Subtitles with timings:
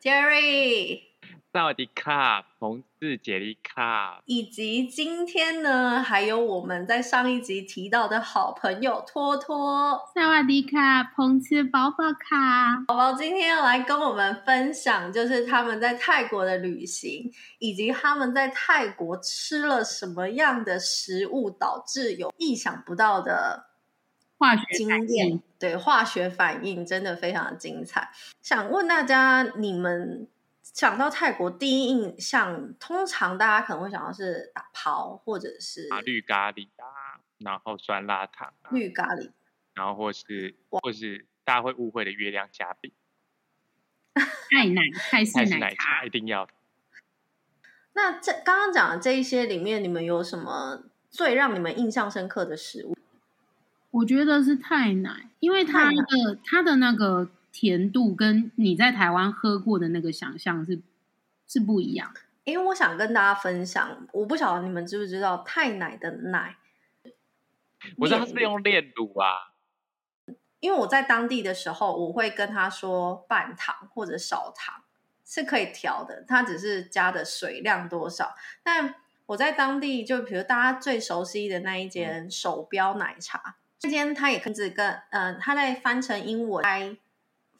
[0.00, 1.00] Jerry，
[1.52, 10.00] 萨瓦迪卡，同志杰利卡，以及今天呢，还有我们在上一集提到的好朋友托托。
[10.14, 23.67] 萨瓦迪卡，彭志宝宝卡，宝宝今天要来跟我们分享，就是他们在泰国的旅行，以及他们在泰国吃了什么样的食物，导致有意想不到的
[24.38, 25.42] 化学经反验应。。
[25.58, 28.10] 对，化学反应真的非常精彩。
[28.40, 30.28] 想问大家，你们
[30.62, 39.32] 想到泰国第一印象，通常大家可能会想到是打抛，或者是啊，绿咖喱啊，然后酸辣汤啊，绿咖喱。
[39.74, 42.92] 然后或是或是大家会误会的月亮虾饼，
[44.14, 46.52] 泰奶泰式泰式奶奶茶茶一，定要的。
[47.94, 52.97] 那这刚刚讲的这一些里面，你们有什么最让你们印象深刻的食物？
[53.98, 60.80] 我觉得是太奶，因为它的它的那个甜度跟你在台湾喝过的那个想象是
[61.46, 62.20] 是不一样的。
[62.44, 66.56] 因为我想跟大家分享，我不晓得你们知不知道太奶的奶，
[67.96, 69.52] 我知道它是炼用炼乳啊，
[70.60, 74.82] 因为我在当地的时候，我会跟他说半糖或者少糖
[75.24, 78.34] 是可以调的，它只是加的水量多少。
[78.62, 78.94] 但
[79.26, 86.96] 我在当地，就比如大家最熟悉的那一间手标奶茶，这间它也可以只跟嗯、呃，它在翻成英文，I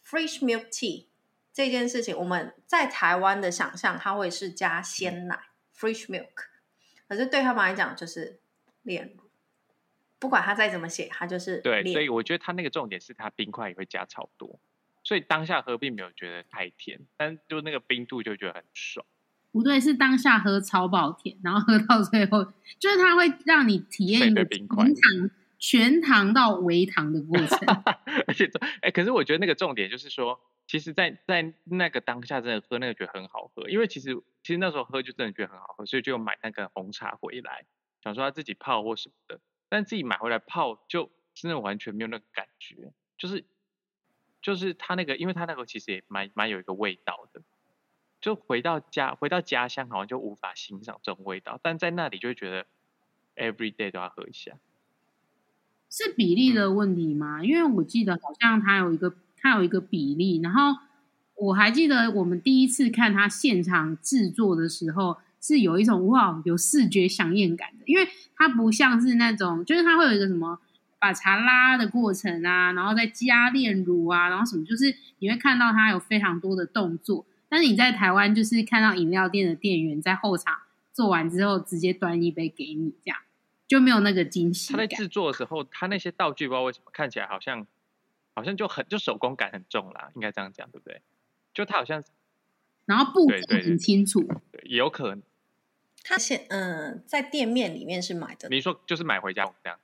[0.05, 1.07] fresh milk tea
[1.53, 5.39] 这件事情，我们在台湾的想象，它会是加鲜奶
[5.77, 6.29] fresh milk，
[7.09, 8.41] 可是对他们来讲就是
[8.83, 9.25] 炼乳。
[10.21, 14.59] 不管他再怎么写，它就是对，所以我觉得他那个重点是他冰块也会加超多，
[15.05, 19.07] 所以当下喝并没有觉得太甜，但就那个冰度就觉得很爽。
[19.53, 22.45] 不对，是当下喝超爆甜，然后喝到最后，
[22.81, 24.85] 就是它会让你体验一个冰块
[25.59, 27.59] 全糖到微糖的过程。
[28.27, 37.65] 而且这，哎，可是我觉得那个重点就是说，其实在，在那个当下真的喝那个觉得很好喝，因为其实其实那时候喝就真的觉得很好喝，所以就买那个红茶回来，
[38.03, 43.45] 想说他自己泡或什么的，但自己买回来泡就真的完全没有那个感觉，就是
[44.41, 47.43] 就是他那个，因为他那个其实也蛮蛮有一个味道的，
[48.21, 52.67] 就回到家回到家乡好像就无法欣赏这种味道，但在那里就会觉得
[53.37, 54.59] every day 都要喝一下。
[55.91, 57.43] 是比例的问题吗？
[57.43, 60.77] 因为我记得好像它有一个它有一个比例，然后
[61.37, 68.07] 我还记得我们第一次看它现场制作的时候，是有一种哇有视觉响应感的，因为
[68.37, 70.59] 它不像是那种，就是它会有一个什么
[70.99, 80.55] 把茶拉的过程啊，然后再加炼乳啊，然后什么，就是你会看到它有非常多的动作，但是你在台湾就是看到饮料店的店员在后场
[80.93, 83.19] 做完之后，直接端一杯给你，这样
[83.69, 84.73] 就没有那个惊喜。
[84.73, 87.65] 他在制作的时候，他那些道具不知道为什么看起来好像
[88.35, 91.03] 好像就很就手工感很重啦，应该这样讲对不对？
[91.55, 92.03] 就他好像
[92.87, 95.23] 然后步骤对对对很清楚，对也有可能，
[96.03, 99.79] 他现嗯，在店面里面是买的，你说就是买回家这样，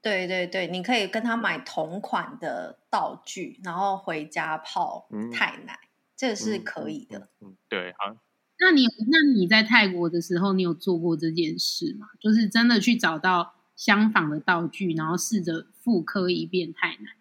[0.00, 5.78] 对对对，你可以跟他买同款的道具，然后回家泡嗯泰奶，
[6.16, 7.18] 这个是嗯可以的。。
[7.40, 8.18] 嗯，嗯对，好像
[8.62, 12.06] 那你那你在泰国的时候，你有做过这件事吗？
[12.20, 17.16] 就是真的去找到相仿的道具，然后试着复刻一遍泰奶。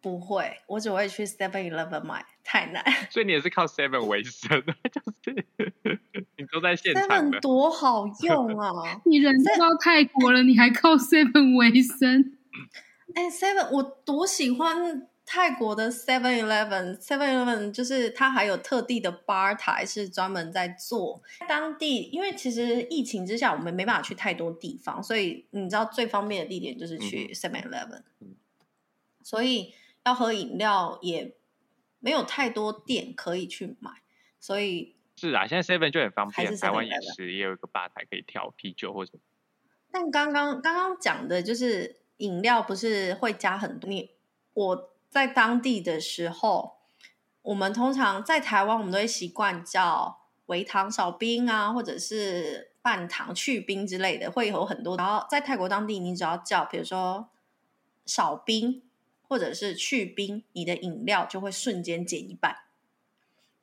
[0.00, 3.06] 不会，我只会去 Seven Eleven 买泰奶。
[3.10, 4.60] 所以你也是靠 Seven 为生，
[4.90, 5.46] 就是
[6.36, 7.40] 你都在现场 Seven。
[7.40, 9.00] 多好用啊！
[9.06, 12.36] 你人都到泰国了，你还靠 Seven 为生？
[13.14, 16.94] 哎，Seven 我多喜欢泰国的 Seven Eleven。
[16.98, 28.02] Seven Eleven 就是它还有特地的吧台是专门在做当地，因为其实疫情之下我们没办法去太多地方，所以你知道最方便的地点就是去 Seven Eleven。
[28.20, 28.36] 嗯
[29.24, 29.72] 所以
[30.04, 31.34] 要喝饮料也
[32.00, 34.02] 没有太多店可以去买，
[34.38, 39.12] 所以是啊，现在 Seven 就很方便，台湾 7-Eleven 也是，也有一个吧台可以调啤酒或者
[39.90, 43.88] 但刚刚刚刚讲的就是饮料不是会加很多？
[43.88, 44.10] 你
[44.52, 46.78] 我在当地的时候，
[47.42, 54.96] 我们通常在台湾，我们都会习惯叫微糖少冰啊，或者是半糖去冰之类的，会有很多。
[54.96, 57.28] 然后在泰国当地，你只要叫，比如说
[58.06, 58.82] 少冰
[59.28, 62.56] 或者是去冰，你的饮料就会瞬间减一半。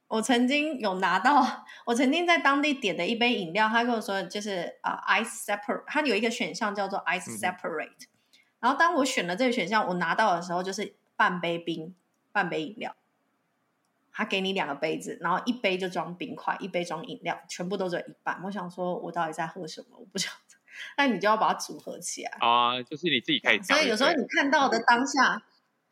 [0.10, 8.06] 我曾经有拿到，我曾经在当地点的一杯饮料，他跟我说就是啊、呃 ice separate，它有一个选项叫做 ice separate、
[8.60, 11.94] 然后当我选了这个选项，我拿到的时候就是半杯冰，
[12.31, 12.95] 半杯饮料。
[14.10, 18.42] 他给你两个杯子，然后一杯就装冰块，一杯装饮料，全部都只有一半。
[18.45, 19.98] 我想说，我到底在喝什么？
[19.98, 20.56] 我不晓得。
[20.98, 22.31] 那你就要把它组合起来。
[22.39, 23.62] 啊，就是你自己可以。
[23.62, 25.44] 所以有时候你看到的当下，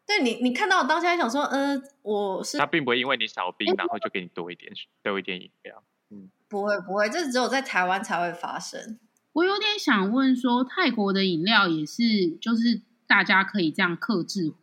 [0.05, 4.71] 对你，你看到的当下想说，呃，我是他并不会因为你少冰，然后就给你多一点
[5.03, 5.83] 多一点饮料。
[6.09, 8.97] 嗯，不会不会，这只有在台湾才会发生。
[9.33, 14.53] 我有点想问说，泰国的饮料也是，就是大家可以这样克制？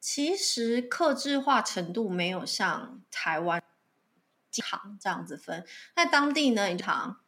[0.00, 3.62] 其实克制化程度没有像台湾
[4.56, 5.64] 糖这样子分，
[5.94, 7.20] 在当地呢，糖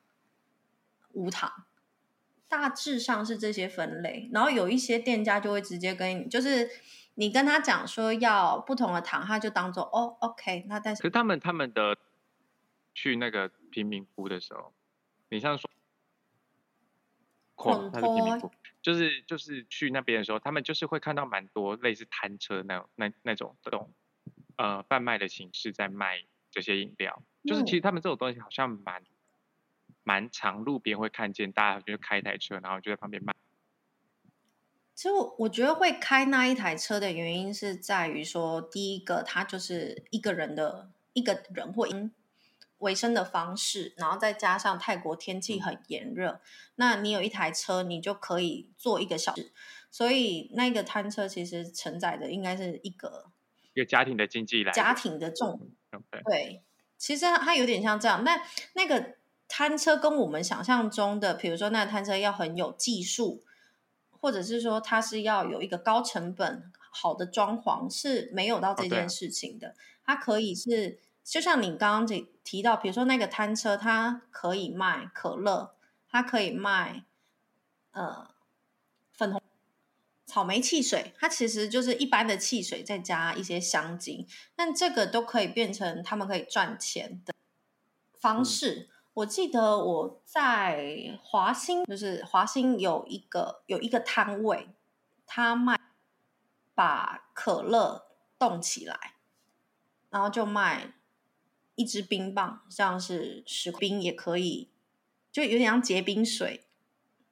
[1.13, 1.65] 无糖。
[2.49, 6.69] 大致上是这些分类，然后有一些店家就会直接跟你，就是
[7.15, 10.67] 你跟他讲说要不同的糖，他就当做哦，OK。
[10.69, 11.97] 那但是，可是他们他们的
[12.93, 14.75] 去那个贫民窟的时候，
[15.31, 15.71] 你像说，
[17.55, 18.53] 孔托，
[18.83, 23.93] 就是就是去那边的时候，他们就是会看到蛮多类似摊车那种那那种这种
[24.57, 29.03] 呃贩卖的形式在卖这些饮料，就是其实他们这种东西好像蛮。
[30.05, 33.33] 蛮长，路边会看见大家就开一台车，然后就在旁边卖。
[34.97, 42.11] 其实我我觉得会开那一台车的原因是在于说，第一个他就是一个人的一个人或因
[42.83, 46.41] 维生的方式，然后再加上泰国天气很炎热，
[46.77, 49.51] 那你有一台车，你就可以坐一个小时，
[49.91, 53.33] 所以那个摊车其实承载的应该是一个
[53.75, 55.71] 一个家庭的经济来家庭的重
[56.25, 56.63] 对，
[56.99, 58.43] 其实它有点像这样，那
[58.75, 59.17] 那个。
[59.55, 63.45] 摊车跟我们想象中的，比如说那摊车要很有技术，
[64.09, 69.75] 或者是说它是要有一个高成本、好的装潢，是没有到这件事情的。
[70.07, 75.75] 它可以是，就像你刚刚提提到，比如说那个摊车，它可以卖可乐，
[76.09, 77.05] 它可以卖
[77.93, 78.35] 呃
[79.13, 79.41] 粉红
[80.27, 84.27] 草莓汽水，它其实就是一般的汽水，再加一些香精，
[84.57, 87.35] 但这个都可以变成他们可以赚钱的
[88.19, 88.89] 方式。
[89.15, 94.71] 我记得我在华兴，就是华兴有一个有一个摊位，
[95.27, 95.79] 他卖
[96.75, 98.07] 把可乐
[98.39, 99.17] 冻起来，
[100.09, 100.95] 然后就卖
[101.75, 104.69] 一支冰棒，像是石冰也可以，
[105.31, 106.63] 就有点像结冰水。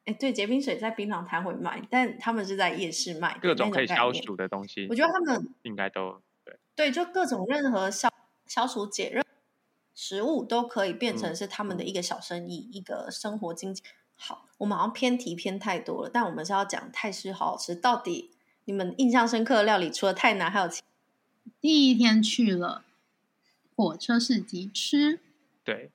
[0.07, 4.87] 哎，对，结冰水在槟榔摊会卖，但他们是在夜市卖，各种可以消暑的东西。
[4.89, 8.09] 我觉得他们应该都对，对，就各种任何消
[8.47, 9.23] 消暑解热。
[9.93, 13.83] 食物都可以变成是他们的一个小生意，一个生活经济。
[14.17, 17.75] 好，我们好像偏题偏太多了，但我们是要讲泰式好好吃。
[17.75, 18.31] 到底
[18.65, 20.71] 你们印象深刻的料理，除了泰南，还有
[21.61, 22.85] 第一天去了
[23.81, 25.21] 火车市集吃，
[25.65, 25.91] 对，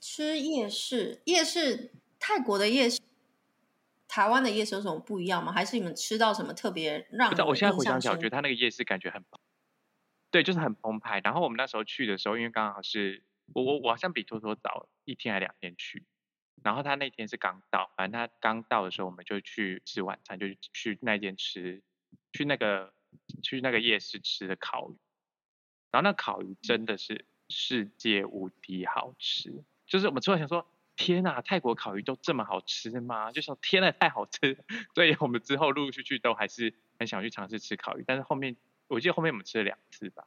[0.00, 1.20] 吃夜市。
[1.24, 1.90] 夜市，
[2.20, 3.00] 泰国的夜市，
[4.06, 5.50] 台湾的夜市有什么不一样吗？
[5.50, 7.28] 还是你们吃到什么特别让？
[7.44, 9.20] 我现在回想起来，我觉得他那个夜市感觉很。
[10.30, 11.20] 对，就是很澎湃。
[11.24, 16.04] 然后我们那时候去的时候，因为刚好是我我我好像比托托早一天还两天去。
[16.62, 21.82] 然后他那天是刚到，反正他刚到的时候，我们就去吃晚餐，就去那间吃，
[22.32, 22.94] 去那个
[23.42, 24.96] 去那个夜市吃的烤鱼。
[25.92, 30.66] 然后那烤鱼真的是世界无敌好吃，就是我们突然想说，
[30.96, 33.30] 天呐，泰国烤鱼都这么好吃吗？
[33.30, 34.58] 就说天呐，太好吃。
[34.94, 38.56] 所以我们之后陆陆续续都还是很想去尝试吃烤鱼，但是后面。
[38.88, 40.24] 我记得后面我们吃了两次吧，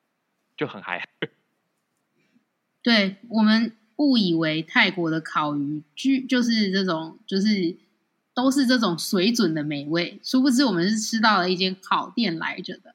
[0.58, 1.08] 就很嗨。
[2.82, 7.78] 对我们误以为泰国的烤鱼居就是这种，就是
[8.34, 12.95] 都是这种水准的美味，殊不知我们是吃到了一间烤店来着的。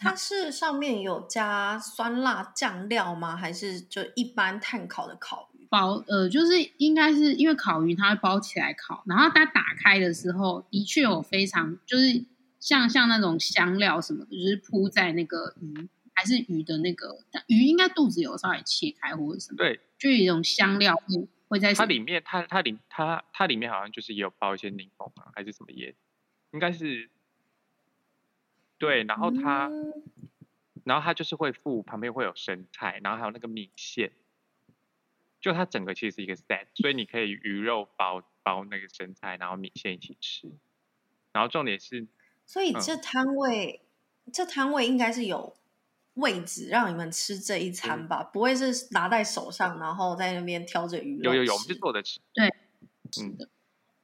[0.00, 3.36] 它是上面有加酸辣酱料吗？
[3.36, 5.66] 还是就一般炭烤的烤鱼？
[5.70, 12.24] 包呃，就是应该是因为烤鱼它会包起来烤，然后它打开的时候的确有非常就是。
[12.60, 17.16] 像像那种香料什么的，就是铺在那个鱼还是鱼的那个
[17.46, 25.96] 鱼，应该肚子有稍微切开或者什么，对，就有一种香料会会在它里面，它它里它它里面好像就是也有包一些柠檬啊，还是什么叶，
[26.52, 27.08] 应该是
[28.80, 29.70] 对，然后它
[30.84, 34.10] 然后它就是会附旁边会有生菜，然后还有那个米线，
[35.38, 40.50] 就它整个其实是一个 set，所以你可以鱼肉包包那个生菜，然后米线一起吃，
[41.32, 42.08] 然后重点是。
[42.46, 43.82] 所以这摊位，
[44.32, 45.54] 这摊位应该是有
[46.14, 48.24] 位置让你们吃这一餐吧？
[48.24, 52.18] 不会是拿在手上，然后在那边挑着鱼有有有，我们是坐着吃。
[52.32, 52.48] 对，
[53.12, 53.48] 是的。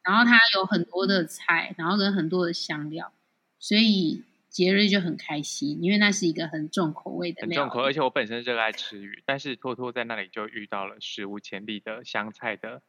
[0.03, 3.13] 然后它有很多的菜，然后跟很多的香料，
[3.59, 4.23] 所以
[4.57, 7.43] 节日就很开心，因为那是一个很重口味的。
[7.43, 12.81] 很重口，而且我本身热爱吃鱼，但是托托在那里就遇到了史无前例的香菜的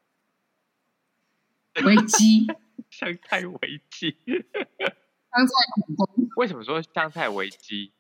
[1.84, 2.48] 危机，
[2.90, 4.16] 香菜危机。
[5.36, 6.30] 香菜恐攻？
[6.38, 7.92] 为什么说香菜危机？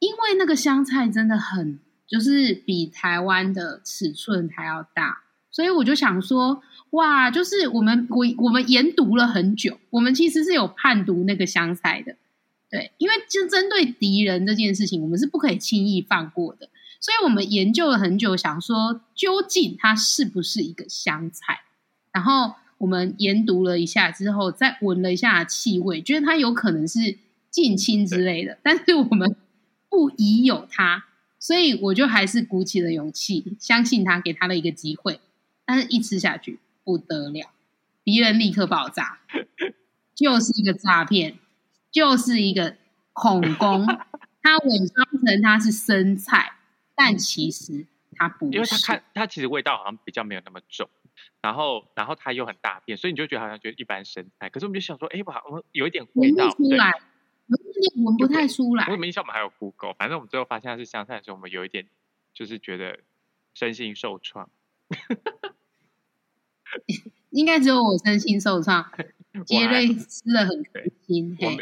[0.00, 1.78] 因为那个香菜真的很，
[2.08, 12.16] 就是比台湾的尺寸还要大，所以我就想说，哇，就是我们我我们研读了很久，我们其实是有判读那个香菜的，
[12.70, 16.68] 对，因为就针对敌人这件事情，我们是不可以轻易放过的，
[16.98, 21.60] 所以我们研究了很久，想说究竟它是不是一个香菜，
[22.10, 27.18] 然后我们研读了一下之后，再闻了一下气味，觉得它有可能是
[27.50, 29.36] 近亲之类的，但是我们
[29.88, 31.04] 不疑有它。
[31.38, 35.18] 所以我就还是鼓起了勇气，相信他，给他了一个机会。
[35.64, 37.50] 但是，一吃下去不得了，
[38.04, 39.20] 敌人立刻爆炸，
[40.14, 41.38] 就是一个诈骗，
[41.90, 42.76] 就是一个
[43.12, 43.86] 恐攻。
[44.42, 46.54] 它伪装成它是生菜，
[46.96, 50.88] 但其实它不是，因为它看他其实味道好像比较没有那么重，
[51.40, 54.50] 然后然后它又很大片，所以你就觉得好像觉得一般生菜。
[54.50, 56.92] 可是我们就想说，哎，我我有一点味道出来。
[57.96, 58.86] 闻不太出来。
[58.86, 61.86] 我们印象我们还有 Google，反正我们最后发现它是香菜的时候，我们有一点
[62.32, 62.98] 就是觉得
[63.52, 64.48] 身心受创。
[67.30, 68.84] 应该只有我身心受伤，
[69.46, 71.34] 杰瑞吃的很开心。
[71.36, 71.56] 对，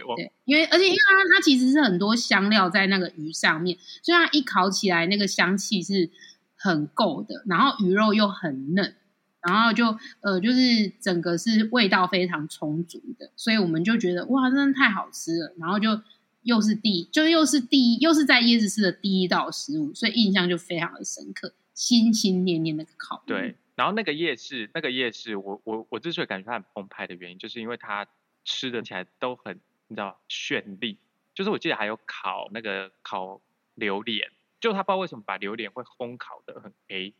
[0.44, 6.10] 因为而且因为它它其实是很多香料在那个鱼上面，所以它一烤起来那个香气是
[6.56, 8.94] 很够的，然后鱼肉又很嫩。
[9.42, 15.54] 然后就呃，就是整个是味道非常充足的，所以我们就觉得哇，真的太好吃了。
[15.58, 15.98] 然后就
[16.42, 23.22] 又是第，就又是第一，又是在椰子市的第一道食物，所以印象就非常的深刻，心心念念那个烤。
[23.26, 28.06] 对，然后那个夜市，那个夜市，我我我之所以感觉它很澎湃的原因，就是因为它
[28.44, 29.58] 吃的起来都很
[29.88, 30.98] 你知道绚丽，
[31.34, 33.40] 就是我记得还有烤那个烤
[33.76, 37.14] 榴莲，就他不知道为什么把榴莲会烘烤的很黑。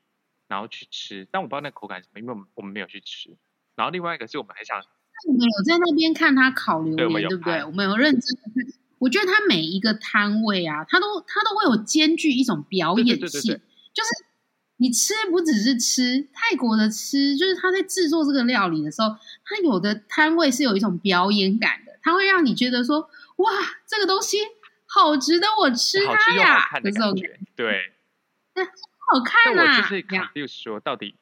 [0.49, 3.37] 然后去吃，但我不知道那口感什么，因为我们我们没有去吃。
[3.77, 4.77] 然后另外一个是我们还想，
[5.29, 7.65] 我们有在那边看他烤榴莲，对不对？
[7.65, 8.81] 我们有认真的看。
[8.99, 13.61] 我觉得他每一个摊位啊，他都他都会有兼具一种表演性，
[13.95, 14.11] 就是
[14.81, 19.11] 你吃不只是吃泰国的吃，就是他在制作这个料理的时候，
[19.45, 23.51] 他有的摊位是有一种表演感的，他会让你觉得说，哇，
[23.87, 24.39] 这个东西
[24.87, 27.15] 好值得我吃它呀，这种
[27.55, 27.93] 对。
[29.13, 29.79] 好看啊！
[29.83, 31.17] 我就是说，到底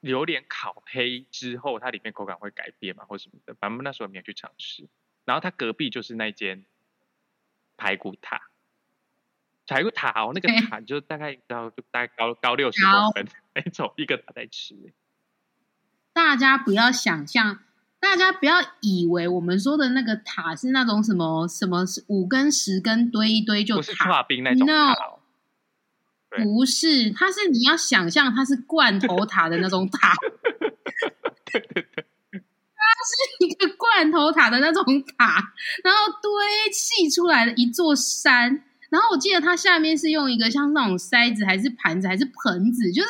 [0.00, 3.54] 榴莲烤黑之后，它里面口感会改变吗，或什么的？
[3.54, 4.88] 反正那时候没有去尝试。
[5.24, 6.64] 然后它隔壁就是那间
[7.76, 8.42] 排骨塔，
[9.66, 14.74] 排骨塔哦，那个塔就大概高，就大概高高六十公分那种一个塔在吃。
[16.12, 17.60] 大家不要想象，
[17.98, 24.94] 大家不要以为我们说的那个塔是那种什么什么五根十根堆一堆就塔冰那种塔。
[26.36, 30.14] 不是，它是你要想象它是罐头塔的那种塔，
[31.52, 31.60] 它
[33.06, 34.82] 是一个罐头塔的那种
[35.16, 36.30] 塔，然后堆
[36.72, 38.64] 砌出来的一座山。
[38.92, 43.08] 然后我记得它下面是用一个像那种筛子，还是盘子，还是盆子，就是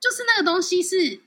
[0.00, 1.20] 就是那个东西是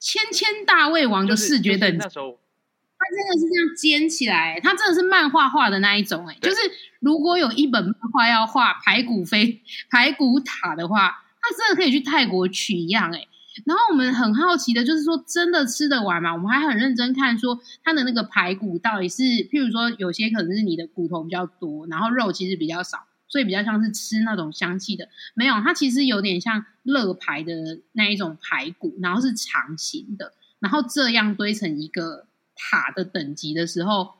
[0.00, 1.98] 千千大胃王的视觉等级。
[1.98, 6.56] 它真的是这样尖起来，它真的是漫画画的那一种哎，就是
[7.00, 13.26] 如果有一本漫画要画排骨飞排骨塔的话，它真的可以去泰国取样哎。
[13.64, 16.32] 然后我们很好奇的就是说，真的吃得完吗？
[16.32, 25.08] 我们还很认真看说它的那个排骨到底是，譬如说有些可能是你的骨头比较多，然后肉其实比较少，所以比较像是吃那种香气的。
[25.34, 32.26] 没有，它其实有点像乐排的那一种排骨，然后是长形的，然后这样堆成一个。
[32.58, 34.14] 塔的等级的时候，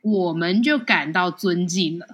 [0.00, 2.06] 我们就感到尊敬了。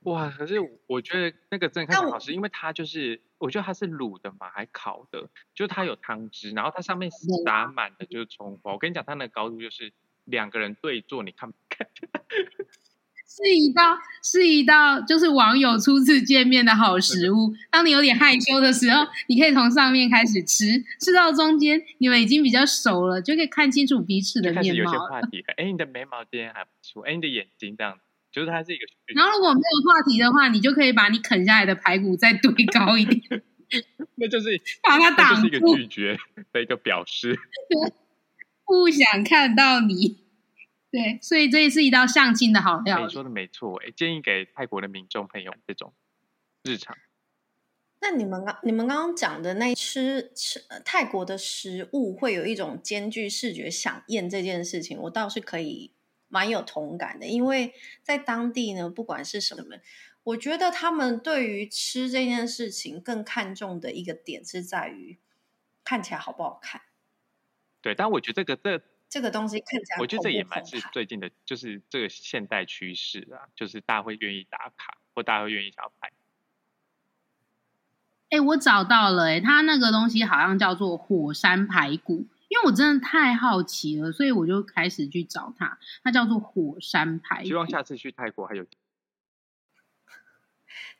[0.00, 0.28] 哇！
[0.28, 8.72] 可是我觉得那个真的看好吃，因为它就是我觉得它是卤的嘛，还烤的，就它有汤汁，然后它上面撒满的就是葱花。
[8.72, 9.92] 我跟你讲，它那个高度就是
[10.24, 11.86] 两个人对坐，你看不看？
[13.26, 17.52] 是一道是一道就是网友初次见面的好食物。
[17.70, 24.84] 当你有点害羞的时候，你可以从上面开始吃，吃到中间，你们已经比较熟了，就可以看清楚彼此的面貌。
[24.84, 27.98] 有些话题，哎，你的眉毛今天还不错，哎，你的眼睛这样，
[28.34, 28.84] 就是它是一个。
[29.14, 33.42] 然后如果没有话题的话，你就可以把你啃下来的排骨再堆高一点。
[34.16, 36.18] 那就是 把它挡住，是一个拒绝
[36.52, 37.38] 的一个表示。
[38.66, 40.24] 不想看到你。
[40.90, 43.04] 对，所以这也是一道相亲的好料。
[43.04, 45.92] 你说的没错，哎，建议给泰国的民众朋友这种
[46.62, 46.96] 日常。
[48.00, 55.90] 那你们刚你们刚刚讲的那吃吃泰国的食物，会有一种兼具视觉享宴这件事情，我倒是可以
[56.34, 57.26] 蛮有同感的。
[57.26, 57.72] 因为
[58.02, 59.78] 在当地呢，不管是什么，
[60.24, 65.18] 我觉得他们对于吃这件事情更看重的一个点是在于
[65.84, 66.82] 看起来好不好看。
[67.80, 68.84] 对，但我觉得这个这。
[69.06, 76.10] 这个东西看起来，我觉得这也蛮是最近的，就是这个现代趋势啊，就是大家会愿意打卡，或大家会愿意想要拍。
[78.30, 85.76] 哎，我找到了，哎，它那个东西好像叫做火山排骨，因为我真的太好奇了，所以我就开始去找它。
[86.04, 87.48] 它叫做火山排骨。
[87.48, 88.64] 希望下次去泰国还有。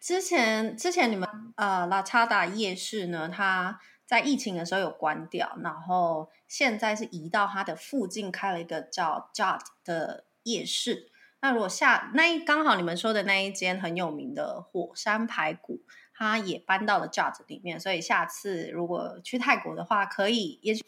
[0.00, 11.12] 之前之前你们呃拉查达夜市呢，它在疫情的时候有关掉，然后现在是移到它的附近开了一个叫 Jot 的夜市。
[11.40, 15.82] 那如果下那一刚好你们说的那一间很有名的火山排骨，
[16.12, 20.84] 它也搬到了 Jot 里面，所以下次如果去泰国的话，可以也许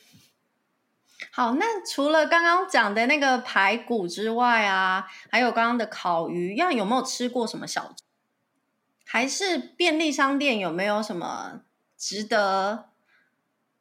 [1.32, 1.54] 好。
[1.54, 7.94] 那除了刚刚讲的那个排骨之外啊，还有刚刚的烤鱼，要有没有吃过什么小？
[9.04, 11.60] 还是便利商店有没有什么
[11.96, 12.86] 值得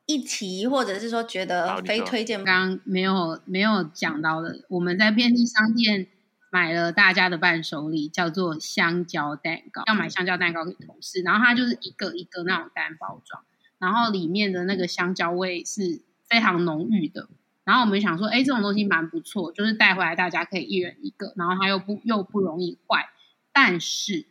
[0.06, 2.44] 一提，或者是说觉得非推荐？
[2.44, 6.08] 刚刚没有没有讲到的，我们在便利商店
[6.52, 9.82] 买了大家的伴手礼，叫做香蕉蛋糕。
[9.88, 13.44] 要买香蕉蛋糕给同事，然后它就是一个一个那种单包装，
[13.80, 17.30] 然后里面的那个香蕉味是非常浓郁的。
[17.64, 23.10] 然后我们想说，哎，这种东西蛮不错，就是带回来大家可以一人一个，然后它又不又不容易坏，
[23.52, 24.26] 但是。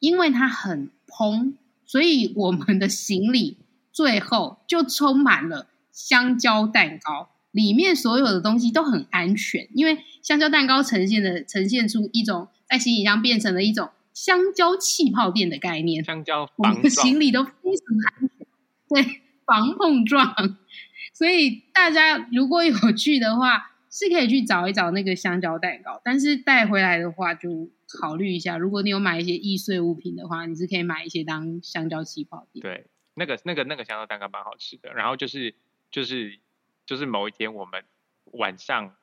[0.00, 3.56] 因为它很蓬，所以我们的行李
[3.90, 9.66] 最后就充满了香蕉蛋糕，里面所有的东西都很安全。
[9.72, 18.46] 因为香蕉蛋糕呈现的呈现出一种在行李箱变成了一种香蕉气泡垫的概念，香蕉我们的行李都非常安全，
[18.90, 20.34] 对，防碰撞。
[21.14, 27.70] 所以大家如果有 去的话，是可以去找一找那个香蕉蛋糕，但是带回来的话就。
[28.00, 32.60] 考虑一下，如果你有买一些易碎物品的话，你是可以买一些当香蕉气泡垫。
[32.60, 34.92] 对，那个、那个、那个香蕉蛋糕蛮好吃的。
[34.94, 35.54] 然后就是、
[35.92, 36.40] 就是、
[36.86, 37.84] 就是某一天我们
[38.32, 38.96] 晚上，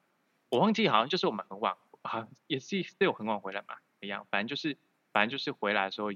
[0.49, 4.77] 我忘记好像就是我们很晚，好也是是有很晚回来嘛一样，反正就是，
[5.13, 6.11] 反正就是回来的时候，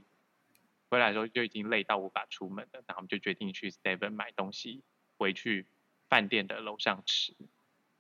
[0.89, 4.83] 回来的时候就已经累到无法出门了，然后我们就决定去 Seven 买东西
[5.17, 5.65] 回去
[6.09, 7.33] 饭店的楼上吃。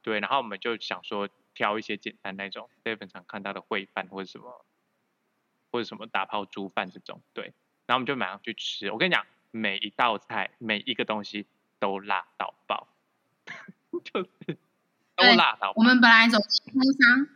[0.01, 1.29] 对，然后我们就想说。
[1.57, 4.65] 挑一些简单那种，在本常看到的烩饭或者什么，
[5.71, 7.53] 或者什么打泡猪饭这种，对，
[7.85, 8.91] 然后我们就马上去吃。
[8.91, 11.47] 我跟你讲，每一道菜每一个东西
[11.79, 12.89] 都辣到爆，
[14.03, 14.57] 就是
[15.15, 15.71] 都辣到。
[15.77, 17.29] 我们本来走超商，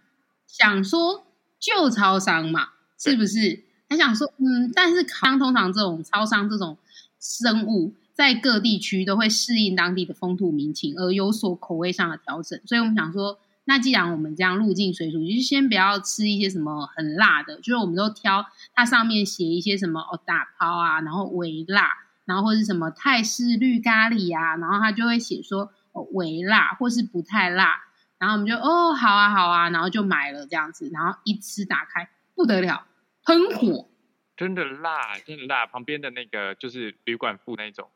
[0.45, 1.25] 想说
[1.57, 3.63] 旧超商嘛，是不是？
[3.89, 6.77] 还想说，嗯，但是康通常这种超商这种
[7.21, 13.39] 生物，在各地区都会适应当地的风土民情而有所口味上的调整，所以我们想说。
[13.63, 21.93] 那既然我们这样入境水煮，就先不要吃一些什么很辣的，就是我们都挑它上面写一些什么哦打抛啊，然后微辣，
[22.25, 27.83] 然后或是什么泰式绿咖喱啊，然后它就会写说哦微辣或是不太辣，
[28.17, 32.87] 然后我们就哦好啊好啊，然后就买了这样子，然后一吃打开不得了，
[33.23, 33.87] 喷火，
[34.35, 37.87] 真的辣，真的辣，旁边的那个就是旅馆附那种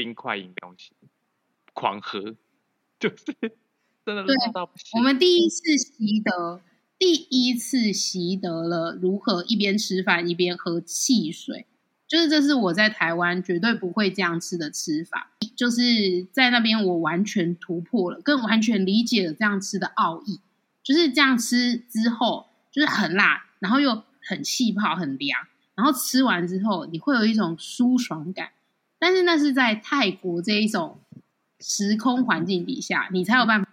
[0.00, 0.92] 冰块饮东西，
[1.74, 2.18] 狂喝，
[2.98, 3.16] 就是
[4.06, 4.24] 真的。
[4.24, 4.34] 对，
[4.94, 6.62] 我们第一次习得，
[6.98, 11.66] 第一次习得了如何一边吃饭一边喝汽水，
[12.08, 20.40] 就是这是我在台湾绝对不会这样吃的吃法，就是在那边我完全突破了，更完全理解了这样吃的奥义，
[20.82, 28.50] 就是这样吃之后就是很辣，然后又很气泡很凉，然后吃完之后你会有一种舒爽感，
[29.00, 31.00] 但是那是在泰国这一种
[31.58, 33.68] 时空环境底下，你才有办法。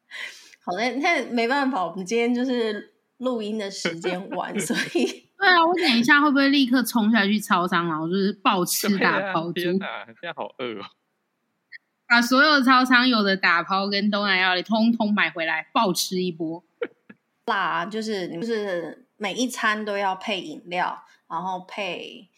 [0.62, 9.60] 好的，那没办法，我们今天就是录音的时间晚， 所以对啊，我等一下会不会立刻冲下去超商然后就是暴吃大抛猪？
[9.60, 9.78] 现
[10.20, 10.86] 在好饿哦！
[12.08, 16.64] 把所有超商有的打抛跟东南亚的通通买回来，暴吃一波。
[17.46, 22.28] 辣就是就是每一餐都要配饮料，然后配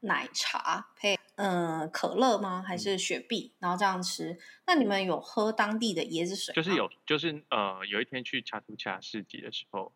[0.00, 1.16] 奶茶，配。
[1.36, 2.62] 嗯，可乐吗？
[2.66, 3.52] 还是雪碧？
[3.58, 4.38] 然后这样吃。
[4.66, 6.54] 那你们有喝当地的椰子水？
[6.54, 9.92] 就是有，就是呃，有一天去恰图恰市集的时候，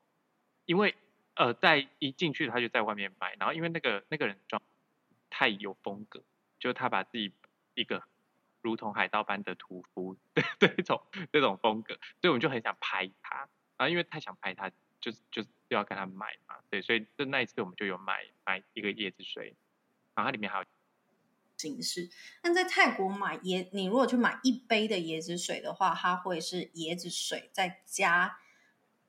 [0.66, 0.94] 因为
[1.36, 4.60] 呃，在一进去他就在外面卖，然后因为那个那个人装
[5.30, 6.22] 太有风格，
[6.58, 7.32] 就他把自己
[7.72, 8.02] 一个
[8.60, 13.48] 如同海盗般的屠夫的 这种这种风格，所以我们就很想拍他。
[13.78, 19.56] 然后因为太想拍他，就是就是要跟他买嘛，对，所以就那一次我们就有买买一个椰子水，
[20.14, 20.64] 然后它里面还有。
[21.60, 22.08] 形式，
[22.40, 28.38] 但在泰国买椰，你如果去买一杯的椰子水的话，它会是椰子水再加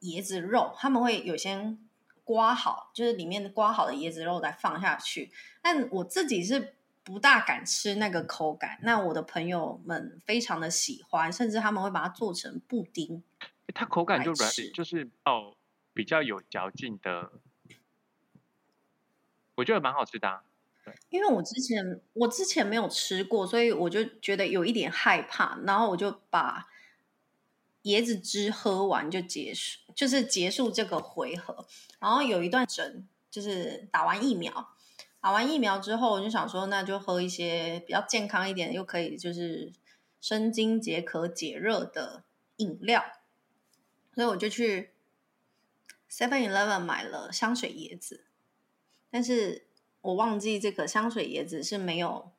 [0.02, 1.78] 椰子肉，他们会有些
[2.24, 5.32] 刮好，就是里面刮好的椰子肉再放下去。
[5.62, 13.24] 但我自己是不大敢吃那个口感，那我的朋友们非常的喜欢，甚至他们会把它做成布丁。
[13.74, 15.56] 它口感就软，就是哦
[15.94, 17.32] 比较有嚼劲的，
[19.56, 20.44] 我觉得蛮好吃的。
[21.10, 26.68] 因为我之前我之前没有吃过，所以我就觉得有一点害怕，然后我就把
[27.84, 31.68] 椰子汁喝完就结束，就是结束这个回合。
[32.00, 34.70] 然后有一段整，就是打完疫苗，
[35.20, 39.72] 打完疫苗之后，我就想说，那就喝一些比较健康一点，又可以就是
[40.20, 42.24] 生津解渴、解热的
[42.56, 43.04] 饮料，
[44.16, 44.92] 所以我就去
[46.10, 48.26] Seven Eleven 买了香水椰子，
[49.12, 49.68] 但是。
[50.02, 52.32] 我忘记这个香水椰子是没有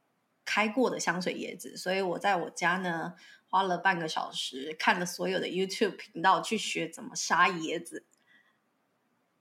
[0.45, 3.15] 开过的香水椰子，所以我在我家呢
[3.49, 8.05] 花了半个小时看了所有的 YouTube 频道去学怎么杀椰子，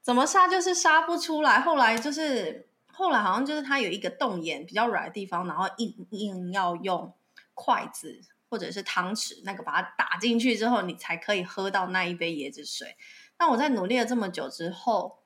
[0.04, 1.60] 怎么杀就是杀不出来。
[1.60, 7.12] 后来就是后来好像就是它有一个洞眼比较软的地方，然后硬硬要用
[7.56, 12.96] 筷子或者是汤匙那个把它打进去之后，你才可以喝到那一杯椰子水。
[13.40, 15.21] 那我在努力了这么久之后。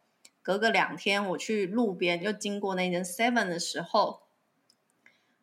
[0.46, 4.28] 隔个两天，我去路边又经过那间 Seven 的时候，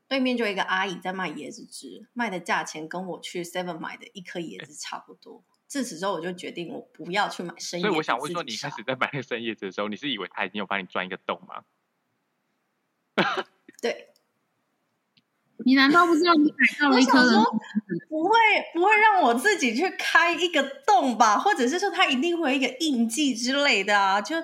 [0.06, 5.42] 对面就一个阿姨在卖椰子汁，卖的价钱跟我去 Seven 买的一颗椰子差不多。
[5.66, 7.88] 自此之后，我就决定我不要去买生椰子。
[7.88, 11.64] 所以我想问说，你开始在买那生椰子的时候，你是以为他已经有帮你钻一个洞吗？
[13.82, 14.10] 对。
[15.64, 17.18] 你难道不知道你买到了一颗？
[18.08, 18.30] 不会
[18.72, 21.36] 不会让我自己去开一个洞吧？
[21.36, 24.20] 或者是说他一定会有一个印记之类的啊？
[24.20, 24.36] 就。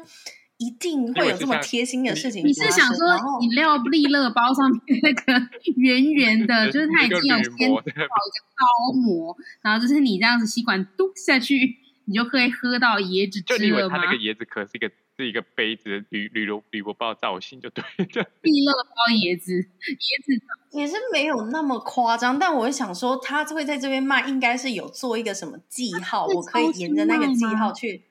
[0.58, 2.44] 一定会有这么贴心的事情。
[2.44, 3.06] 你是想说
[3.40, 13.60] 饮料利乐包上面那个圆圆的，就是它已经有先好一个刀模，然后就是你这样子吸管嘟下去，你就可以喝到椰子汁了吗？
[13.60, 17.84] 就以为它那个椰子壳是一个是一个杯子铝铝铝铝箔包造型，就对。
[18.42, 20.42] 利乐包椰子椰子
[20.72, 28.02] 也是没有那么夸张，但我想说，他会在这边卖，应该是有做一个什么记号，我可以沿着那个记号去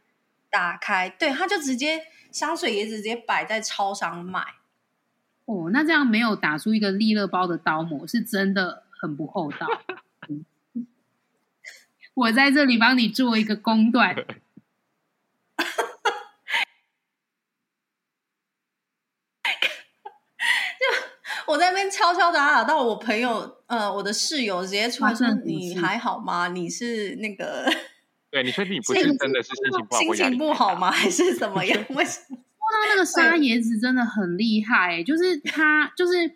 [0.50, 1.10] 打开。
[1.10, 2.04] 对，他就直接。
[2.38, 4.46] 香水也直接摆在超商卖
[5.46, 9.66] 哦，那这样没有打出一个利乐包的刀模，是真的很不厚道。
[12.14, 14.16] 我在这里帮你做一个公断。
[14.16, 14.24] 就
[21.48, 26.50] 我在那边敲敲打打，到我朋友呃，我的室友直接出来说：“你还好吗？
[26.50, 27.68] 你是那个？”
[28.30, 30.02] 对，你确定你不是真的是心情不好？
[30.02, 30.92] 心情不好吗？
[30.92, 31.86] 还是怎么样？
[31.96, 32.38] 为什么？
[32.38, 36.28] 说到那个沙椰子真的很厉害，就是他，就是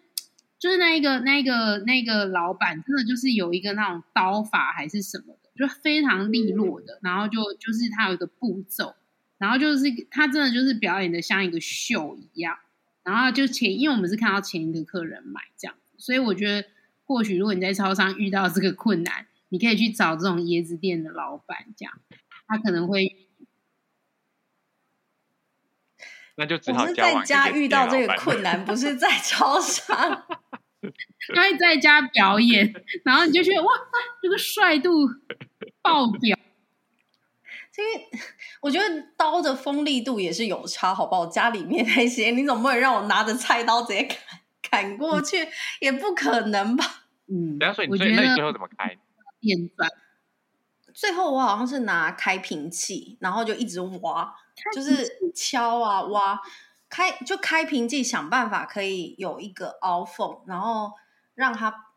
[0.58, 7.00] 就是那一个那个那个老板，真的就是有一个那种刀法还是什么的，就非常利落的。
[7.02, 8.96] 然后就就是他有一个步骤，
[9.38, 12.58] 然后就是他真的就是表演的像一个秀一样。
[13.04, 16.66] 然后就前，因为我们是看到前一个客人买这样，所以我觉得
[17.04, 19.26] 或许如果你在超商遇到这个困难。
[19.52, 21.94] 你可以去找这种椰子店的老板，这样
[22.48, 23.28] 他可能会。
[26.36, 30.26] 那就只好是在家遇到这个困难，不是在超商。
[31.36, 33.70] 他会在家表演，然后你就觉得哇，
[34.22, 34.90] 这个帅度
[35.82, 36.38] 爆表。
[37.78, 38.08] 因为
[38.62, 41.26] 我觉得刀的锋利度也是有差，好不好？
[41.28, 45.48] 家里面那些，你总不能让我拿着菜刀直接砍砍过去，
[45.82, 47.04] 也不可能吧？
[47.28, 48.98] 嗯，等下说你最那你最后怎么开？
[49.42, 49.90] 电钻，
[50.94, 54.34] 最后我好像是拿开瓶器，然后就一直挖，
[54.74, 56.40] 就是敲啊挖，
[56.90, 60.92] 开就开瓶器，想办法可以有一个凹缝，然后
[61.34, 61.88] 让它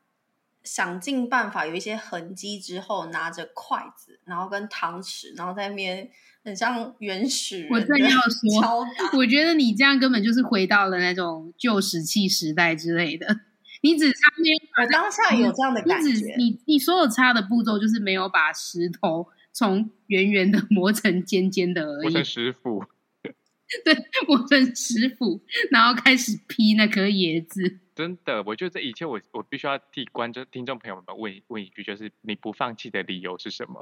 [0.63, 6.11] 想尽办法有一些痕迹之后，拿着筷子，然后跟汤匙，然后在那边
[6.43, 7.69] 很像原始。
[7.71, 8.87] 我正要说，
[9.19, 13.41] 我觉得你这样根本就是回到了那种旧石器时代之类的。
[13.83, 14.57] 你只擦没有？
[14.81, 16.35] 我当下有这样的感觉。
[16.37, 22.03] 你你所有擦的步骤就是没有把石头从圆圆的 磨成尖尖的而已。
[22.03, 22.85] 磨成石斧。
[23.83, 23.95] 对，
[24.29, 27.81] 磨成石斧，然后开始劈那颗椰子。
[27.95, 33.81] 真的，我觉得这一切，我我必须要替观众、听众朋友们问问一句，就是你不放弃的理由是什么？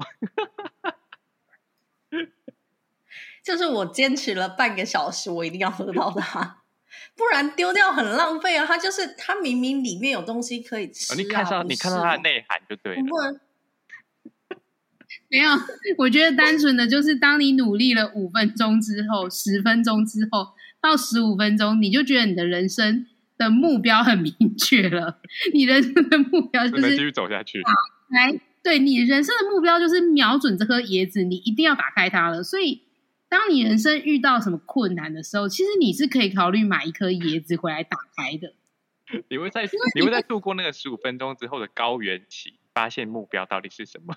[3.44, 6.61] 就是我坚持了半个小时，我一定要喝到它。
[7.16, 8.64] 不然丢掉很浪费啊！
[8.66, 11.16] 它就是它明明里面有东西可以吃啊！
[11.16, 13.02] 你看到你看到它的内涵就对了。
[15.28, 15.50] 没有，
[15.98, 20.48] 我觉得单纯的就是当你努力了五分钟之后，十分钟之后
[20.80, 23.06] 到十五分钟，你就觉得你的人生
[23.38, 25.18] 的目标很明确了。
[25.52, 27.60] 你人生的目标就是继续走下去。
[28.10, 32.42] 来，对你人生的目标就是瞄准这颗椰子，你一定要打开它了。
[32.42, 32.82] 所以。
[33.32, 38.52] 当你人生遇到什么困难的时候，其实你是可以考虑买一颗椰子回来打开的。
[39.30, 44.14] 你会在你会在度过那个十五分钟之后的高原期，发现目标到底是什么？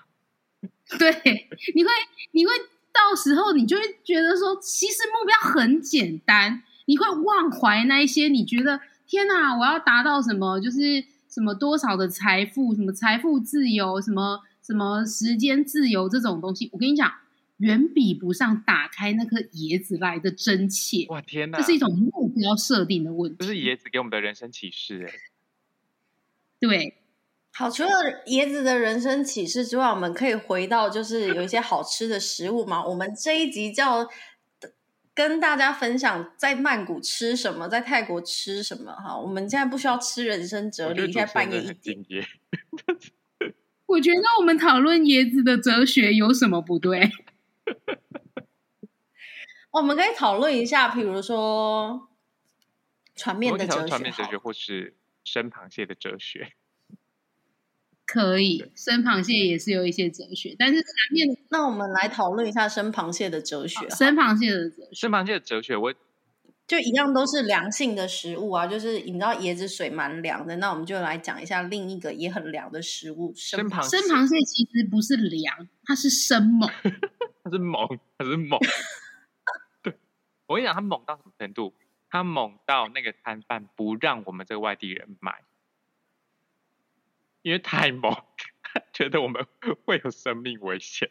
[0.98, 1.90] 对，你会
[2.32, 2.52] 你会
[2.92, 17.10] 到时候你就会觉得说，其实目标很简单，你会忘怀那一些你觉得天哪，我要达到什么，就是什么多少的财富，什么财富自由，什么什么时间自由这种东西，我跟你讲，
[17.58, 21.06] 远比不上打开那颗椰子来的真切。
[21.08, 23.38] 哇天哪，这是一种目标设定的问题。
[23.40, 25.12] 这是椰子给我们的人生启示哎。
[26.58, 26.96] 对，
[27.52, 27.88] 好，除了
[28.26, 32.84] 椰子的人生启示之外，我们可以回到就是有一些好吃的食物嘛。
[32.84, 34.08] 我们这一集叫
[35.14, 38.92] 跟大家分享在曼谷吃什么，在泰国吃什么。
[38.92, 42.26] 哈，我们现在不需要吃人生哲理，现在半夜一点。
[43.86, 47.10] 我觉得我们讨论椰子的哲学有什么不对？
[49.72, 52.08] 我们可以讨论一下，比如说
[53.14, 54.94] 船面的哲学，船面哲学，或是。
[55.28, 56.52] 生螃蟹的哲学
[58.06, 63.90] 可以，生螃蟹也是有一些哲学，但是船面那我们来讨论一下生螃蟹的哲学。
[63.90, 65.92] 生螃蟹的哲学，生螃蟹的哲学，我
[66.68, 74.40] 就一样都是凉性的食物啊，就是你知道椰子水蛮凉的，那我们就来讲一下另一个也很凉的食物——生螃蟹生螃蟹。
[74.44, 76.70] 其实不是凉，它是生猛，
[77.46, 77.86] 它是猛，
[78.18, 78.58] 他是猛。
[79.80, 79.96] 对，
[80.46, 81.72] 我跟你讲，他猛到什么程度？
[82.10, 85.44] 他猛到那个摊贩不让我们这个外地人买，
[87.42, 88.12] 因为太猛，
[88.64, 89.46] 他觉得我们
[89.84, 91.08] 会有生命危险。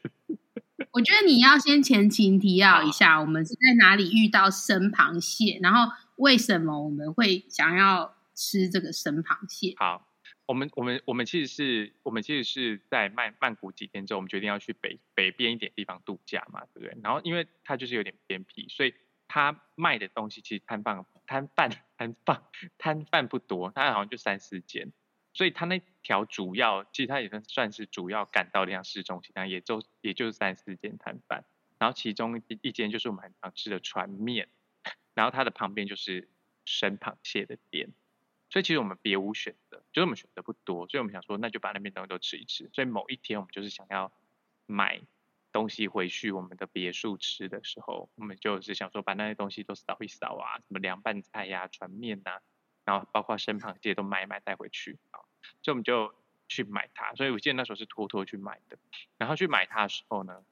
[0.91, 9.73] 我觉得你要先前情提要一下，我们是在哪里遇到生螃蟹，然后为什么我们会想要吃这个生螃蟹？
[9.77, 10.05] 好，
[10.45, 16.97] 我们我们我们其实是我们其实是在曼曼谷几天之后，我们决定要去北北边一点地方度假嘛，对不对？
[17.03, 18.93] 然后因为它就是有点偏僻，所以。
[19.27, 22.43] 它卖的东西其实摊贩摊贩摊贩
[22.77, 24.93] 摊贩不多，它好像就三四间，
[25.33, 31.43] 所以它那条主要其实它也算算是主要赶到量市中心，那也就也就是三四间摊贩，
[31.79, 34.47] 然后其中一一间就是我们很常吃的船面，
[35.15, 36.29] 然后它的旁边就是
[36.63, 37.89] 生螃蟹的店，
[38.55, 44.13] 所以其实我们别无选择，就是我们选择不多，所以我们想说那就把那边东西都吃一吃，所以某一天我们就是想要
[44.65, 45.01] 买。
[45.51, 52.39] 东西回去我们的别墅吃的时候，我们就是想说把那些东西都扫一扫啊，什么凉拌菜呀、船面呐，
[52.83, 55.23] 然后包括生螃蟹都买一买带回去啊，
[55.63, 56.13] 所以我们就
[56.49, 57.13] 去买它。
[57.15, 58.77] 所以我记得那时候是偷偷去买的，
[59.17, 60.43] 然后去买它的时候呢，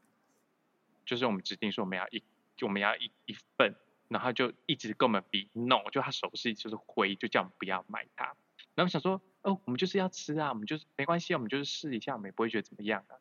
[1.06, 2.24] 就是我们指定说我们要一，
[2.62, 3.76] 我们要一一份，
[4.08, 8.36] 然后就一直跟我们比 no，就他手势就是挥，就叫我们不要买它。
[8.76, 13.16] 然后想说，哦，我们就是要吃啊，我们就是没关系，我们就是试一下，我们也不会觉得怎么样啊。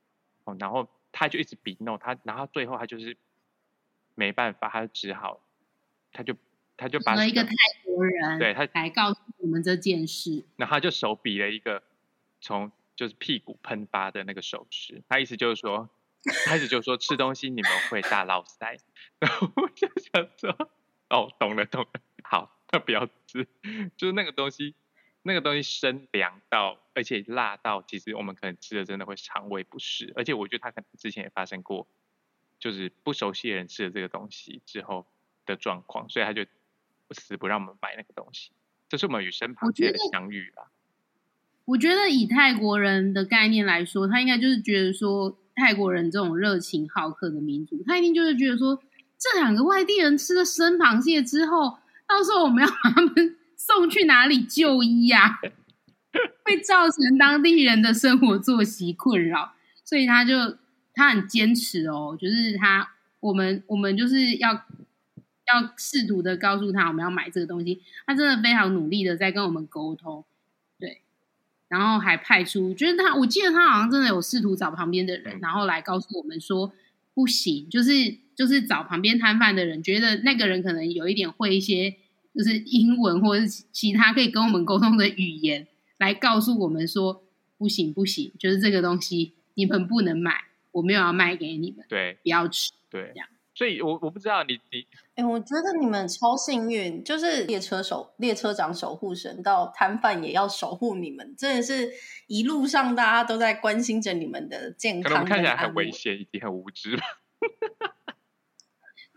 [0.44, 0.88] 哦，然后。
[1.14, 3.14] 他就一直比 no，他然后最后他就是
[4.14, 5.42] 没办法，他就只好，
[6.10, 6.34] 他就
[6.74, 7.52] 他就把一个泰
[7.84, 11.82] 国人对他来告诉我们这件事，然后他就手比了一个
[12.40, 15.90] 从就是屁股喷发的那个手势，他意思就是说，
[16.46, 18.76] 开始就说吃东西你们会大老塞，
[19.18, 20.70] 然后我就想说，
[21.10, 23.46] 哦，懂了懂了，好，那不要吃，
[23.96, 24.74] 就是那个东西。
[25.24, 30.12] 那个东西生凉到，而且辣到，其实我们可能吃的真的会肠胃不适。
[30.16, 31.86] 而且我觉得他可能之前也发生过，
[32.58, 35.06] 就是不熟悉的人吃了这个东西之后
[35.46, 36.44] 的状况，所以他就
[37.12, 38.50] 死不让我们买那个东西。
[38.88, 40.72] 这是我们与生螃蟹的相遇啦。
[41.66, 48.82] 我觉得以泰国人的概念来说，他应该就是觉得说，泰国人这种热情好客的民族，他一定就是觉得说，
[49.18, 53.36] 这两个外地人吃了生螃蟹之后，到时候我们要把他们。
[53.64, 55.38] 送去哪里就医呀？
[56.44, 59.52] 会造成当地人的生活作息困扰，
[59.84, 60.56] 所以他就
[60.92, 70.31] 他很坚持哦，就是他我们我们就是要要试图的告诉他我们要买这个东西，他真的非常努力的在跟我们沟通，对，
[71.72, 76.72] 然后还派出，就是他我记得他好像真的有试图找旁边的人，然后来告诉我们说
[77.14, 77.90] 不行，就是
[78.36, 81.96] 就是找旁边摊贩的人，觉得那个人可能有一点会一些。
[82.34, 85.66] 就是英文或者是其他可以跟我们沟通的语言，
[85.98, 87.22] 来告诉我们说
[87.58, 93.28] 不行不行，就是这个东西你们不能买，我没有要卖给你们，对，不要吃，对，这样。
[93.54, 101.90] 所以我我不知道你你，哎，我觉得你们超幸运，就是列车守列车长守护神到摊贩也要守护你们，真的是
[102.28, 107.02] 一路上大家都在关心着你们的健康，可能看起来很危险以及很无知吧。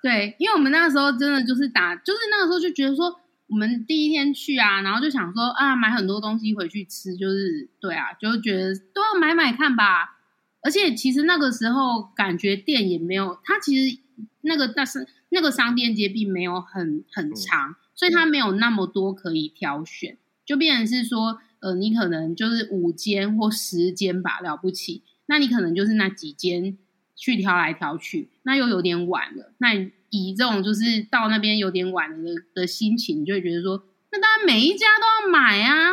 [0.03, 10.19] 对，因为我们那个时候真的就是打，就是那个时候就觉得说，我们第一天去啊，然后就想说啊，买很多东西回去吃，就是对啊，就觉得都要买买看吧。
[10.61, 13.99] 而且其实那个时候感觉店也没有，它其实
[14.45, 26.77] 那个但是那个商店街并没有很很长，所以它没有那么多可以挑选，就变成是说，呃，你可能就是五间或十间吧，了不起，那你可能就是那几间。
[27.17, 29.53] 去挑来挑去，那又有点晚了。
[29.59, 29.73] 那
[30.09, 35.91] 以这种就是到那边有点晚了的的心情，你就会觉得说，那那当然每一家都要买啊，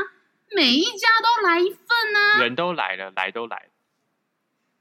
[0.54, 2.40] 每一家都来一份啊。
[2.40, 3.68] 人都来了，来都来了。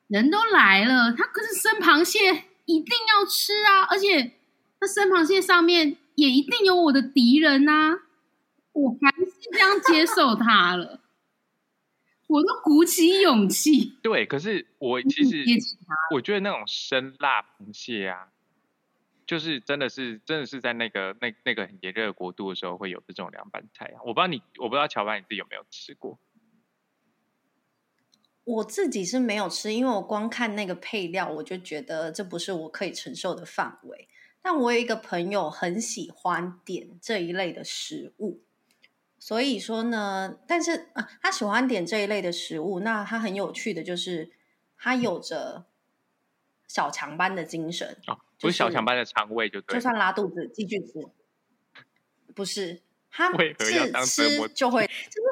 [0.08, 3.84] 人都来了，他可是生螃蟹一定要吃啊！
[3.90, 4.34] 而且
[4.80, 8.00] 那生螃蟹上面也一定有我的敌人呐、
[8.74, 11.02] 我还是这样接受它了，
[12.28, 15.44] 我都鼓起勇气对，可是我其实。
[16.14, 18.28] 我觉得那种生辣螃蟹啊，
[19.26, 24.02] 就是真的是真的是在那个那那个很炎热的国度的时候会有的这种凉拌菜啊。
[24.04, 26.20] 我不知道你，我不知道乔巴你自己有没有吃过？
[28.44, 34.08] 我自己是没有吃，因为我光看那个配料，我就觉得这不是我可以承受的范围。
[34.42, 38.42] 但我有一个朋友很喜欢点这一类的食物，
[39.20, 44.32] 所以说呢，但是啊，他喜欢点这一类的食物，那他很有趣的就是
[44.80, 45.66] 他有着
[46.68, 47.96] 小强般的精神，
[48.40, 51.08] 不是小是强般的肠胃就对，就算拉肚子继续吃，
[52.34, 55.28] 不是他为何要吃就会，就是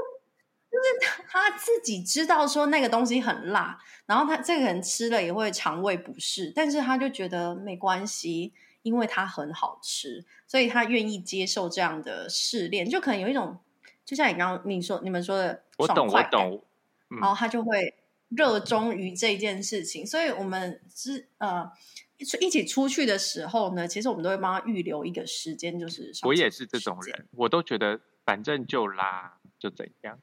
[0.80, 13.60] 就 是他自己知道说那个东西很辣，然后他这个人吃了也会肠胃不适，但是他就觉得没关系，因为它很好吃，所以他愿意接受这样的试炼，就可能有一种，
[14.06, 16.64] 就像你刚刚你说你们说的我懂我懂，
[17.10, 17.96] 嗯然后他就会
[18.30, 20.06] 热衷于这件事情。
[20.06, 21.70] 所以我们是呃
[22.40, 27.00] 一起出去的时候呢，其实我们都会帮他预留一个时间，就是我也是这种。
[27.02, 30.20] 人，我都觉得反正就拉就怎样。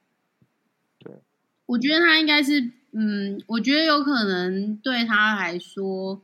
[1.67, 6.23] 我觉得他应该是，嗯，我觉得有可能对他来说，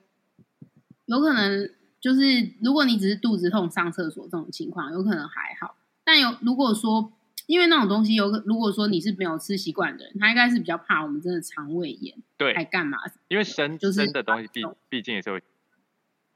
[1.07, 1.69] 有可能
[2.01, 2.21] 就是
[2.63, 5.77] 如果你只是肚子痛上厕所这种情况，有可能还好。
[6.05, 7.13] 但有如果说，
[7.47, 12.99] 因为那种东西有，如果说你是没有吃习惯的人，他应该是比较怕我们真的肠胃炎，对还，干嘛？
[13.27, 15.43] 因为生就是生的东西毕毕竟也是会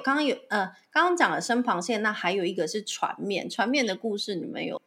[0.05, 4.83] 刚刚有呃，刚刚讲了生螃蟹，那还有一个是船面，船面的故事你们有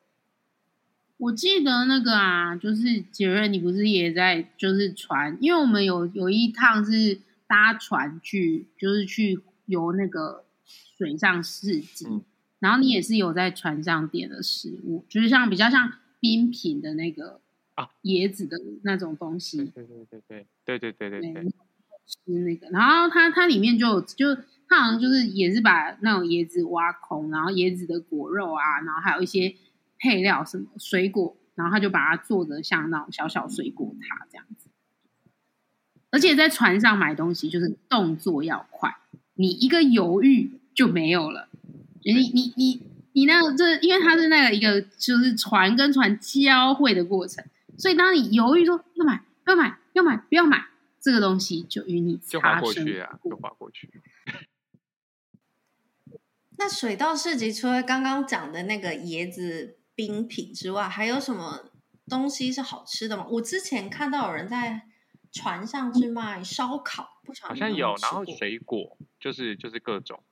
[1.19, 5.37] 我记得那个啊，就是杰瑞，你不是也在就是船？
[5.41, 10.45] 因为我们有有一趟是搭船去，就是去游那个
[10.97, 12.21] 水上市集，嗯
[12.59, 17.41] 然后你也是有在船上点的食物，就是像比较像冰品的那个
[17.75, 21.43] 啊椰子的那种东西，对对对对对对对对
[22.05, 24.35] 吃那个，然后它它里面就有就
[24.67, 29.55] 它好像就是也是把那种椰子挖空，然后椰子的果肉啊，然后还有一些
[29.99, 34.69] 配料什么水果，然后他就把它做的像那种小小水果塔这样子。
[36.11, 38.95] 而且在船上买东西就是动作要快，
[39.35, 41.49] 你一个犹豫就没有了。
[42.01, 42.81] 你你你
[43.11, 47.45] 你那个这，因为它是那个一个就是船跟船交汇的过程，
[47.77, 50.65] 所以当你犹豫说要买要买要买不要买
[50.99, 53.91] 这个东西，就与你就划擦身过去啊，而过就划过去。
[56.57, 61.71] 那水稻市集除了刚刚讲的那个椰子冰品之外，还有什么
[62.07, 63.27] 东西是好吃的吗？
[63.31, 64.83] 我之前看到有人在
[65.29, 70.23] 船上去卖烧烤，不晓得好像有，然后水果就是就是各种，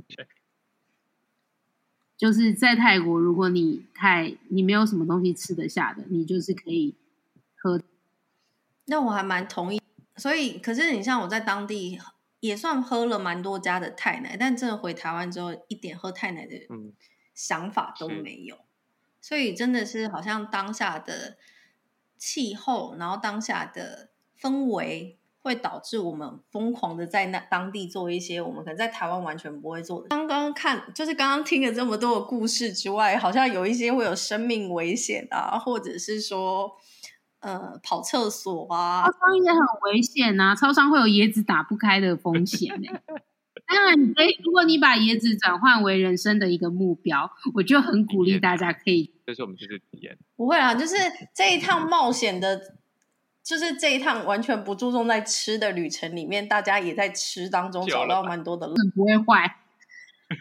[2.15, 6.95] 就是在泰国，如果你太你没有什么东西吃得下的，你就是可以
[7.57, 7.81] 喝。
[8.85, 9.81] 那我还蛮同意，
[10.15, 11.99] 所以可是你像我在当地
[12.39, 16.93] 也算喝了蛮多家的泰奶，但真的回台湾之后，一点喝泰奶的嗯，
[17.33, 18.57] 想法都没有，
[19.21, 21.37] 所以真的是好像当下的
[22.17, 25.17] 气候，然后当下的氛围。
[25.39, 30.09] 会导致我们疯狂的在那当地做一些我们可能在台湾完全不会做的。
[30.09, 36.73] 刚刚看就是刚刚听了这么多的故事之外，好像有一些会有生命危险啊，或者是说
[37.39, 42.99] 呃跑厕所啊超，商也很危险啊，超商会有椰子打不开的风险呢、
[43.67, 50.17] 当然，你可以，如果你把椰子转换为人生的一个目标，我就很鼓励大家可以这是我们这次体验。
[50.35, 50.95] 不会啊，就是
[51.35, 52.61] 这一趟冒险的，
[53.43, 58.73] 就是这一趟完全不注重在吃的旅程里面，大家也在吃当中找到蛮多的乐。
[58.95, 59.57] 不会坏。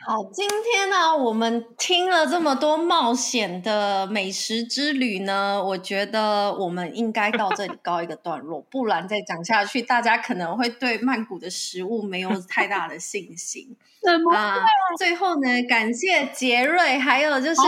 [0.04, 13.76] 好，今天呢，我们听了这么多冒险的美食之旅呢，我觉得我们应该到这里告一个段落，不然再讲下去，大家可能会对曼谷的食物没有太大的信心。
[14.34, 14.56] 啊，
[14.98, 17.60] 最后呢，感谢杰瑞，还有就是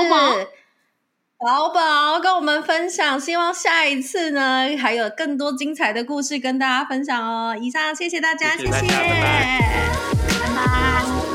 [1.38, 1.68] 宝？
[1.68, 7.56] 宝跟我们分享，希望下一次呢还有更多精彩的故事跟大家分享哦。
[7.56, 8.80] 以上，谢谢大家，谢谢拜
[10.56, 11.27] 拜